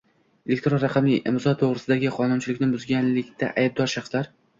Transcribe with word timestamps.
Elektron 0.51 0.79
raqamli 0.83 1.17
imzo 1.31 1.53
to‘g‘risidagi 1.59 2.13
qonunchilikni 2.15 2.71
buzganlikda 2.77 3.51
aybdor 3.65 3.93
shaxslar 3.95 4.33